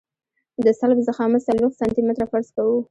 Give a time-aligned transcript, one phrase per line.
[0.65, 2.75] د سلب ضخامت څلوېښت سانتي متره فرض کوو